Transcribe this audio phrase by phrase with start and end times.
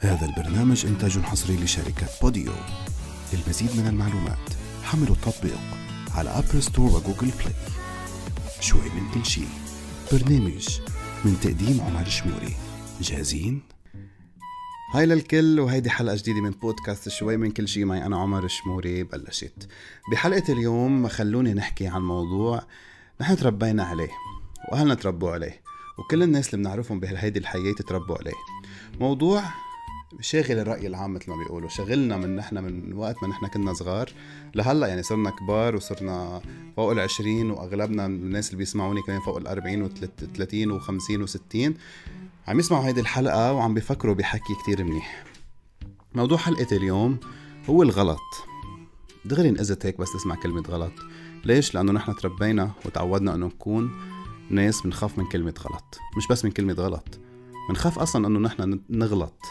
[0.00, 2.52] هذا البرنامج إنتاج حصري لشركة Podeo.
[3.32, 4.38] للمزيد من المعلومات
[4.82, 5.58] حملوا التطبيق
[6.14, 7.54] على Apple Store و Google Play
[8.60, 9.48] شوي من كل شيء.
[10.12, 10.80] برنامج
[11.24, 12.56] من تقديم عمر شموري.
[13.00, 13.62] جاهزين؟
[14.94, 17.84] هاي للكل وهيدي حلقة جديدة من بودكاست شوي من كل شيء.
[17.84, 19.68] معي أنا عمر شموري بلشت.
[20.12, 22.62] بحلقة اليوم خلوني نحكي عن موضوع
[23.20, 24.10] نحن تربينا عليه
[24.72, 25.62] وأهلنا تربوا عليه
[25.98, 28.36] وكل الناس اللي بنعرفهم بهيدي الحياة تربوا عليه.
[29.00, 29.42] موضوع
[30.20, 31.68] شاغل الرأي العام مثل ما بيقولوا.
[31.68, 34.10] شغلنا من نحن من وقت ما نحن كنا صغار.
[34.54, 36.42] لهلأ يعني صرنا كبار وصرنا
[36.76, 41.74] فوق العشرين وأغلبنا من الناس اللي بيسمعوني كمان فوق الأربعين وثلاثين وخمسين وستين.
[42.48, 45.24] عم يسمعوا هيدي الحلقة وعم بيفكروا بحكي كتير منيح.
[46.14, 47.18] موضوع حلقة اليوم
[47.70, 48.44] هو الغلط.
[49.24, 50.92] دغري انقذت هيك بس تسمع كلمة غلط.
[51.44, 53.90] ليش؟ لأنه نحن تربينا وتعودنا أنه نكون
[54.50, 55.98] ناس بنخاف من كلمة غلط.
[56.16, 57.18] مش بس من كلمة غلط.
[57.68, 59.42] بنخاف أصلا أنه نحن نغلط.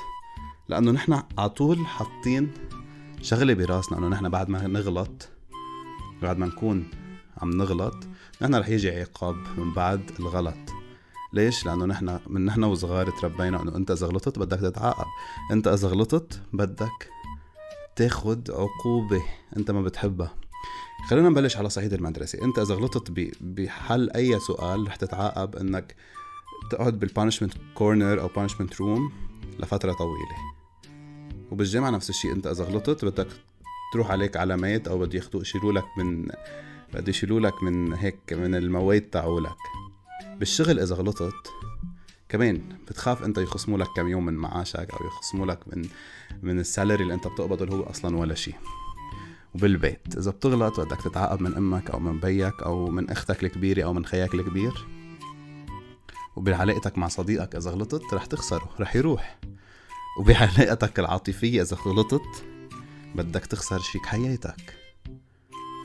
[0.69, 2.51] لأنه نحن على طول حاطين
[3.21, 5.29] شغلة براسنا إنه نحن بعد ما نغلط
[6.21, 6.89] بعد ما نكون
[7.41, 8.07] عم نغلط
[8.41, 10.57] نحن رح يجي عقاب من بعد الغلط
[11.33, 15.05] ليش؟ لأنه نحن من نحن وصغار تربينا إنه أنت إذا غلطت بدك تتعاقب،
[15.51, 17.09] أنت إذا غلطت بدك
[17.95, 19.23] تاخد عقوبة
[19.57, 20.33] أنت ما بتحبها.
[21.09, 25.95] خلينا نبلش على صعيد المدرسة، أنت إذا غلطت بحل أي سؤال رح تتعاقب إنك
[26.71, 29.11] تقعد بال punishment corner أو punishment room
[29.59, 30.56] لفترة طويلة.
[31.51, 32.31] وبالجامعة نفس الشيء.
[32.31, 33.27] انت إذا غلطت بدك
[33.93, 36.27] تروح عليك علامات أو بده ياخذوا يشيلوا لك من
[36.93, 39.57] بده يشيلوا لك من هيك من المواد تاعولك.
[40.39, 41.51] بالشغل إذا غلطت
[42.29, 45.89] كمان بتخاف أنت يخصموا لك كم يوم من معاشك أو يخصموا لك من
[46.43, 48.55] من السالري اللي أنت بتقبضه اللي هو أصلا ولا شيء.
[49.55, 53.93] وبالبيت إذا بتغلط بدك تتعاقب من أمك أو من بيك أو من أختك الكبيرة أو
[53.93, 54.87] من خياك الكبير
[56.35, 59.39] وبعلاقتك مع صديقك إذا غلطت رح تخسره رح يروح.
[60.17, 62.45] وبعلاقتك العاطفية إذا غلطت
[63.15, 64.77] بدك تخسر شيك حياتك.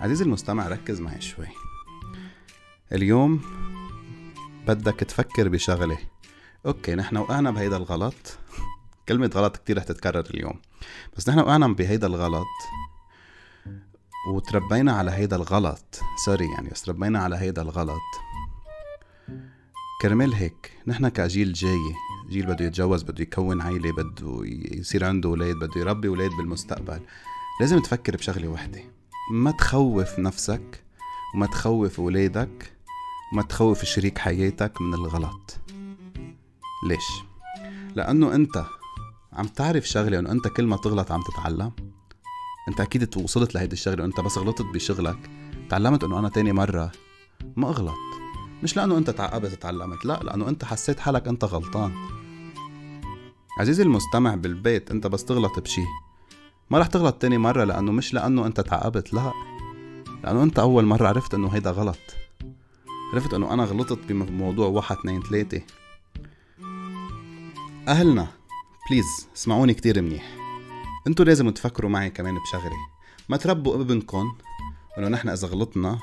[0.01, 1.47] عزيزي المستمع ركز معي شوي.
[2.93, 3.41] اليوم
[4.67, 5.99] بدك تفكر بشغلة.
[6.67, 8.39] okay نحن وقعنا بهيدا الغلط.
[9.09, 10.61] كلمة غلط كتير رح تتكرر اليوم.
[11.17, 12.47] بس نحن وقعنا بهيدا الغلط
[14.35, 16.01] وتربينا على هيدا الغلط.
[16.25, 18.01] sorry يعني بس تربينا على هيدا الغلط.
[20.03, 21.95] كرمال هيك نحن كجيل جاي
[22.29, 27.01] جيل بده يتجوز بده يكون عيلة بده يصير عنده أولاد بده يربي أولاد بالمستقبل.
[27.61, 28.83] لازم تفكر بشغلة وحدة.
[29.31, 30.85] ما تخوف نفسك
[31.35, 32.73] وما تخوف أولادك
[33.33, 35.61] وما تخوف شريك حياتك من الغلط.
[36.89, 37.05] ليش؟
[37.95, 38.65] لأنه أنت
[39.33, 41.73] عم تعرف شغلة أنه أنت كل ما تغلط عم تتعلم.
[42.69, 45.31] أنت أكيد وصلت لهيدي الشغلة وأنت بس غلطت بشغلك.
[45.71, 46.93] تعلمت أنه أنا تاني مرة
[47.57, 48.12] ما أغلط.
[48.63, 51.93] مش لأنه أنت تعقبت تعلمت لا لأنه أنت حسيت حالك أنت غلطان.
[53.59, 55.85] عزيزي المستمع بالبيت أنت بس تغلط بشي.
[56.71, 59.33] ما رح تغلط تاني مرة لأنه مش لأنه أنت تعبت لا.
[60.25, 61.99] لأنه أنت أول مرة عرفت أنه هيدا غلط.
[63.13, 65.63] عرفت أنه أنا غلطت بموضوع واحد اثنين ثلاثة.
[67.89, 68.29] أهلنا
[68.91, 70.37] please اسمعوني كتير منيح.
[71.07, 72.77] انتو لازم تفكروا معي كمان بشغلة.
[73.29, 74.35] ما تربوا ابنكم
[74.99, 75.99] إنه نحن إذا غلطنا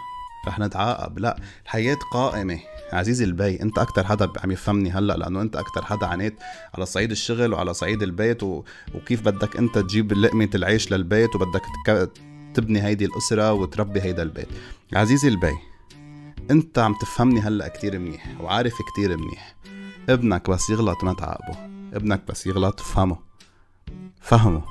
[0.48, 1.20] رح نتعاقب.
[1.20, 2.60] لا الحياة قائمة.
[2.94, 6.34] عزيزي البي انت أكتر حدا عم يفهمني هلأ لأنه انت أكتر حدا عانيت
[6.74, 8.64] على صعيد الشغل وعلى صعيد البيت و...
[8.96, 12.12] وكيف بدك انت تجيب لقمة العيش للبيت وبدك تك...
[12.54, 14.48] تبني هيدي الأسرة وتربي هيدا البيت.
[14.94, 15.58] عزيزي البي
[16.52, 19.56] انت عم تفهمني هلأ كتير منيح وعارف كتير منيح.
[20.10, 21.58] ابنك بس يغلط ما تعاقبه.
[21.94, 23.18] ابنك بس يغلط فهمه.
[24.22, 24.64] فهمه.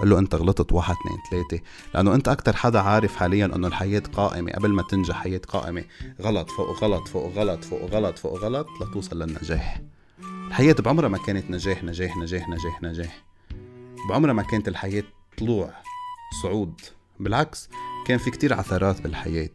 [0.00, 1.64] قل له أنت غلطت واحد اثنين ثلاثة.
[1.94, 4.52] لأنه أنت أكتر حدا عارف حاليا إنه الحياة قائمة.
[4.52, 5.84] قبل ما تنجح حياة قائمة.
[6.20, 9.80] غلط فوق غلط فوق غلط فوق غلط فوق غلط لتوصل للنجاح.
[10.48, 13.24] الحياة بعمرها ما كانت نجاح نجاح نجاح نجاح نجاح.
[14.08, 15.04] بعمرها ما كانت الحياة
[15.38, 15.70] طلوع
[16.42, 16.80] صعود.
[17.20, 17.68] بالعكس
[18.06, 19.50] كان في كتير عثرات بالحياة.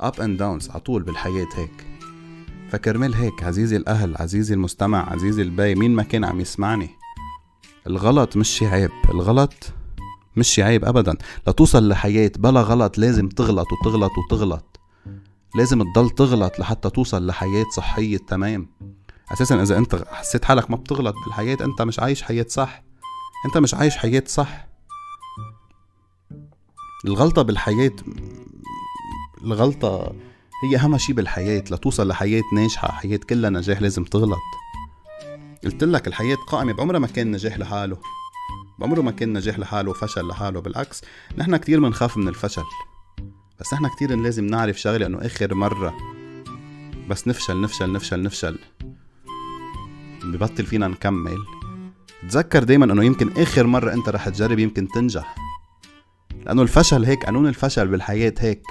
[0.00, 1.86] up and downs على طول بالحياة هيك.
[2.70, 7.01] فكرمال هيك عزيزي الأهل عزيزي المستمع عزيزي البي مين ما كان عم يسمعني؟
[7.86, 9.54] الغلط مش عيب الغلط
[10.36, 11.16] مش عيب ابدا.
[11.48, 14.80] لتوصل لحياة بلا غلط لازم تغلط وتغلط وتغلط.
[15.54, 18.68] لازم تضل تغلط لحتى توصل لحياة صحية تمام؟
[19.32, 22.82] أساسا إذا أنت حسيت حالك ما بتغلط بالحياة أنت مش عايش حياة صح.
[23.46, 24.66] أنت مش عايش حياة صح.
[27.04, 27.92] الغلطة بالحياة
[29.44, 30.12] الغلطة
[30.64, 31.64] هي أهم شي بالحياة.
[31.70, 34.38] لتوصل لحياة ناجحة حياة كلها نجاح لازم تغلط.
[35.64, 37.96] قلت لك الحياة قائمة بعمرها ما كان نجاح لحاله.
[38.78, 41.02] بعمره ما كان نجاح لحاله وفشل لحاله بالعكس
[41.38, 42.64] نحن كتير بنخاف من الفشل.
[43.60, 45.94] بس نحن كتير لازم نعرف شغلة إنه آخر مرة
[47.08, 48.58] بس نفشل نفشل نفشل نفشل.
[50.24, 51.38] ببطل فينا نكمل.
[52.28, 55.34] تذكر دايما إنه يمكن آخر مرة أنت رح تجرب يمكن تنجح.
[56.46, 58.62] لأنه الفشل هيك قانون الفشل بالحياة هيك.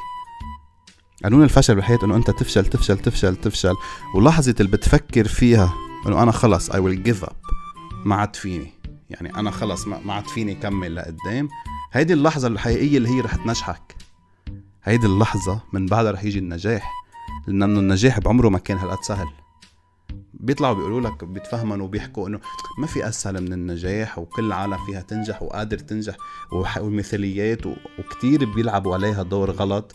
[1.23, 3.73] قانون الفشل بالحياة إنه أنت تفشل تفشل تفشل تفشل.
[4.15, 5.73] ولحظة اللي بتفكر فيها
[6.07, 7.35] إنه أنا خلص I will give up.
[8.05, 8.73] ما عاد فيني.
[9.09, 11.49] يعني أنا خلص ما عاد فيني كمل لقدام.
[11.91, 13.95] هيدي اللحظة الحقيقية اللي هي رح تنجحك.
[14.83, 16.91] هيدي اللحظة من بعدها رح يجي النجاح.
[17.47, 19.27] لأنه النجاح بعمره ما كان هالقد سهل.
[20.33, 22.39] بيطلعوا بيقولوا لك بيتفهموا وبيحكوا إنه
[22.77, 26.15] ما في اسهل من النجاح وكل العالم فيها تنجح وقادر تنجح
[26.51, 27.65] والمثاليات
[27.99, 29.91] وكتير بيلعبوا عليها دور غلط.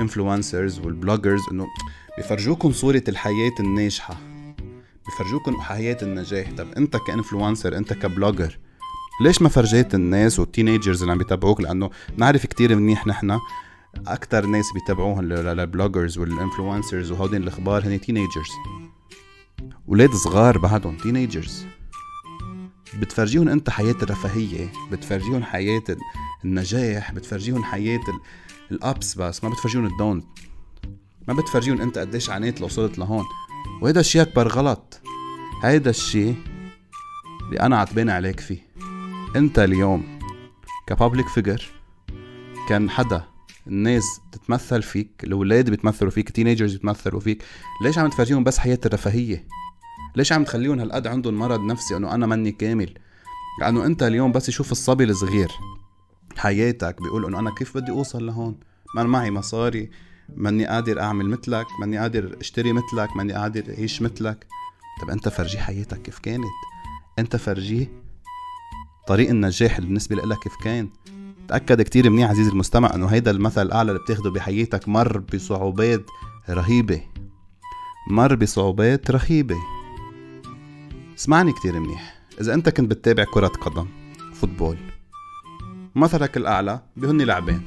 [0.00, 1.66] influencers وال bloggers إنه
[2.16, 4.29] بيفرجوكم صورة الحياة الناجحة.
[5.10, 6.52] بيفرجوكم حياة النجاح.
[6.58, 8.58] طب أنت ك influencer أنت ك blogger
[9.22, 13.38] ليش ما فرجيت الناس وال teenagers اللي عم بيتابعوك؟ لأنه نعرف كتير منيح نحن
[14.06, 18.50] أكثر ناس بيتابعوهم لل bloggers وال influencers وهودين الأخبار هن teenagers.
[19.86, 21.66] ولاد صغار بعدهم teenagers.
[23.00, 25.82] بتفرجيهم أنت حياة الرفاهية بتفرجيهم حياة
[26.44, 28.00] النجاح بتفرجيهم حياة
[28.70, 30.24] ال ups بس ما بتفرجيهم ال down
[31.28, 33.24] ما بتفرجيهم أنت قديش عانيت لو وصلت لهون.
[33.82, 35.00] وهيدا الشيء اكبر غلط
[35.62, 36.34] هيدا الشيء
[37.42, 38.70] اللي أنا عتبان عليك فيه.
[39.36, 40.18] أنت اليوم
[40.86, 41.70] ك public figure
[42.68, 43.24] كان حدا
[43.66, 47.42] الناس تتمثل فيك الأولاد بيتمثلوا فيك teenagers بيتمثلوا فيك
[47.82, 49.46] ليش عم تفرجيهم بس حياة الرفاهية؟
[50.16, 52.94] ليش عم تخليهم هالقد عندهم مرض نفسي إنه أنا ماني كامل؟
[53.60, 55.50] لأنه أنت اليوم بس يشوف الصبي الصغير.
[56.36, 58.60] حياتك بيقول إنه أنا كيف بدي أوصل لهون؟
[58.96, 59.90] ما معي مصاري.
[60.36, 64.46] ماني قادر أعمل مثلك ماني قادر أشتري مثلك ماني قادر أعيش مثلك.
[65.02, 66.44] طب أنت فرجيه حياتك كيف كانت؟
[67.18, 68.02] أنت فرجيه
[69.06, 70.90] طريق النجاح بالنسبة لك كيف كان؟
[71.48, 76.04] تأكد كتير منيح عزيزي المستمع إنه هيدا المثل الأعلى اللي بتاخده بحياتك مر بصعوبات
[76.50, 77.00] رهيبة.
[78.10, 79.56] مر بصعوبات رهيبة.
[81.18, 82.20] اسمعني كتير منيح.
[82.40, 83.86] إذا أنت كنت بتتابع كرة قدم
[84.34, 84.76] football
[85.94, 87.62] مثلك الأعلى بهن لاعبين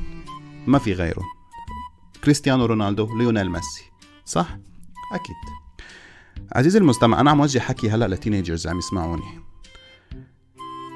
[0.67, 1.25] ما في غيرهم
[2.23, 3.83] كريستيانو رونالدو ليونيل ميسي.
[4.25, 4.57] صح؟
[5.13, 5.35] أكيد.
[6.55, 9.39] عزيزي المستمع أنا عم وجه حكي هلأ ل teenagers عم يسمعوني.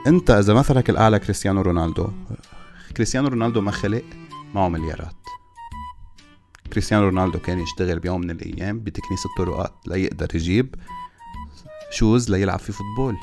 [0.07, 2.07] أنت إذا مثلك الاعلى كريستيانو رونالدو
[2.97, 4.03] كريستيانو رونالدو ما خلق
[4.55, 5.15] معه مليارات.
[6.73, 10.75] كريستيانو رونالدو كان يشتغل بيوم من الأيام بتكنيس الطرقات ليقدر يجيب
[11.91, 13.15] shoes ليلعب في football.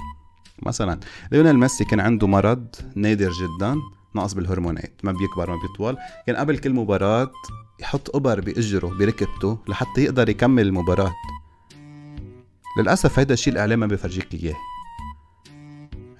[0.62, 1.00] مثلا
[1.32, 3.80] ليونيل ميسي كان عنده مرض نادر جدا.
[4.16, 5.96] نقص بالهرمونات ما بيكبر ما بيطول.
[6.26, 7.30] كان قبل كل مباراة
[7.80, 11.12] يحط إبر بإجره بركبته لحتى يقدر يكمل المباراة.
[12.78, 14.56] للأسف هيدا الشيء الإعلام ما بيفرجيك إياه.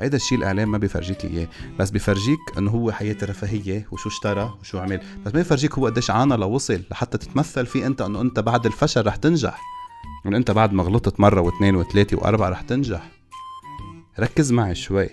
[0.00, 1.48] هيدا الشيء الإعلام ما بيفرجيك إياه.
[1.78, 4.98] بس بيفرجيك إنه هو حياة رفاهية وشو اشترى وشو عمل.
[4.98, 9.06] بس ما بيفرجيك هو قديش عانى لوصل لحتى تتمثل فيه أنت إنه أنت بعد الفشل
[9.06, 9.60] رح تنجح.
[10.26, 13.10] انه أنت بعد ما غلطت مرة واثنين وثلاثه وأربعة رح تنجح.
[14.20, 15.08] ركز معي شوي.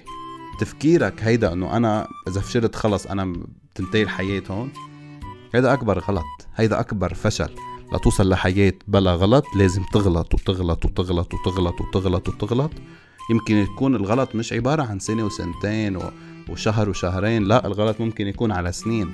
[0.62, 3.34] تفكيرك هيدا إنه أنا إذا فشلت خلص أنا
[3.74, 4.72] بتنتهي الحياة هون.
[5.54, 7.56] هيدا أكبر غلط هيدا أكبر فشل.
[7.94, 12.72] لتوصل لحياة بلا غلط لازم تغلط وتغلط وتغلط وتغلط وتغلط وتغلط.
[13.32, 16.00] يمكن يكون الغلط مش عبارة عن سنة وسنتين
[16.50, 19.12] وشهر وشهرين لا الغلط ممكن يكون على سنين.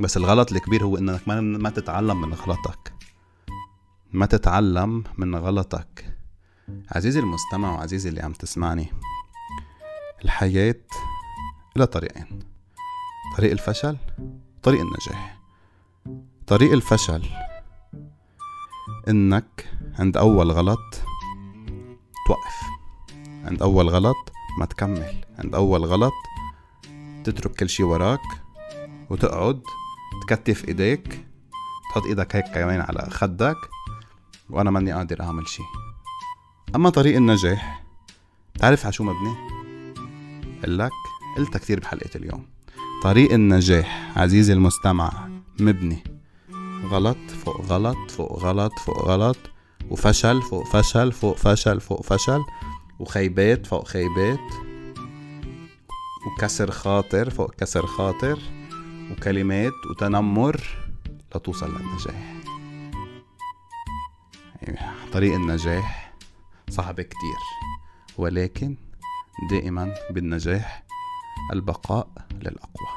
[0.00, 2.92] بس الغلط الكبير هو إنك ما تتعلم من غلطك.
[4.12, 6.16] ما تتعلم من غلطك.
[6.90, 8.92] عزيزي المستمع وعزيزي اللي عم تسمعني
[10.24, 10.84] الحياة
[11.76, 12.38] إلى طريقين
[13.36, 13.96] طريق الفشل
[14.62, 15.38] طريق النجاح.
[16.46, 17.28] طريق الفشل
[19.08, 21.00] إنك عند أول غلط
[22.26, 22.62] توقف.
[23.44, 25.24] عند أول غلط ما تكمل.
[25.38, 26.12] عند أول غلط
[27.24, 28.20] تترك كل شي وراك
[29.10, 29.62] وتقعد
[30.22, 31.26] تكتف إيديك
[31.90, 33.56] تحط إيدك هيك كمان على خدك
[34.50, 35.62] وأنا ماني قادر أعمل شي.
[36.74, 37.84] أما طريق النجاح
[38.58, 39.51] تعرف على شو مبني؟
[40.66, 40.90] لك
[41.36, 42.46] قلتها كثير بحلقة اليوم.
[43.02, 45.28] طريق النجاح عزيزي المستمع
[45.60, 46.04] مبني.
[46.90, 49.36] غلط فوق غلط فوق غلط فوق غلط
[49.90, 52.44] وفشل فوق فشل فوق فشل فوق فشل
[52.98, 54.40] وخيبات فوق خيبات
[56.26, 58.38] وكسر خاطر فوق كسر خاطر
[59.10, 60.60] وكلمات وتنمر
[61.34, 62.34] لتوصل للنجاح.
[65.12, 66.14] طريق النجاح
[66.70, 67.38] صعب كتير
[68.18, 68.76] ولكن
[69.50, 70.84] دائما بالنجاح
[71.52, 72.88] البقاء للأقوى.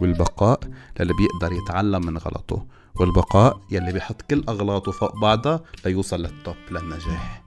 [0.00, 0.60] والبقاء
[1.00, 7.42] للي بيقدر يتعلم من غلطه والبقاء يلي بيحط كل أغلاطه فوق بعضها ليوصل للتوب للنجاح.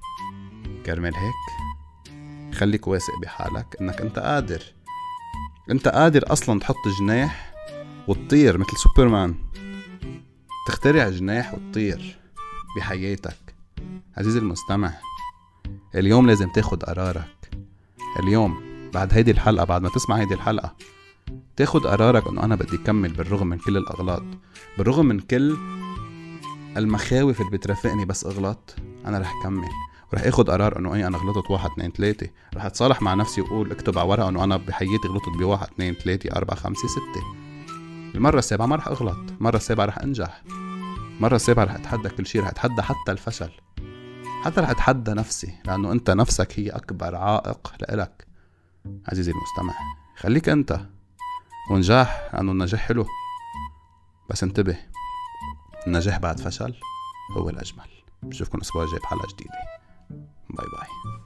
[0.86, 4.64] كرمال هيك خليك واثق بحالك إنك أنت قادر.
[5.72, 7.54] أنت قادر أصلا تحط جناح
[8.08, 9.36] وتطير مثل سوبرمان.
[10.68, 12.20] تخترع جناح وتطير
[12.78, 13.56] بحياتك.
[14.18, 14.94] عزيزي المستمع
[15.96, 17.39] اليوم لازم تاخد قرارك.
[18.20, 18.62] اليوم
[18.94, 20.76] بعد هيدي الحلقة بعد ما تسمع هيدي الحلقة
[21.56, 24.24] تاخد قرارك إنه أنا بدي كمل بالرغم من كل الأغلاط.
[24.78, 25.58] بالرغم من كل
[26.78, 28.76] المخاوف اللي بترافقني بس اغلط
[29.06, 29.70] أنا رح كمل
[30.14, 33.72] ورح آخد قرار إنه اي أنا غلطت واحد اثنين ثلاثة رح أتصالح مع نفسي وأقول
[33.72, 37.24] اكتب على ورقة إنه أنا بحياتي غلطت بواحد اثنين ثلاثة أربعة خمسة ستة.
[38.16, 39.18] المرة السابعة ما رح أغلط.
[39.40, 40.44] المرة السابعة رح أنجح.
[41.18, 43.50] المرة السابعة رح أتحدى كل شيء رح أتحدى حتى الفشل.
[44.44, 48.28] حتى رح أتحدى نفسي لأنه أنت نفسك هي أكبر عائق لإلك.
[49.08, 49.74] عزيزي المستمع
[50.18, 50.80] خليك أنت
[51.72, 53.06] ونجاح لأنه النجاح حلو.
[54.30, 54.78] بس انتبه
[55.88, 56.76] النجاح بعد فشل
[57.38, 57.90] هو الأجمل.
[58.24, 59.54] بشوفكم الأسبوع الجاي بحلقة جديدة.
[60.50, 61.20] باي باي.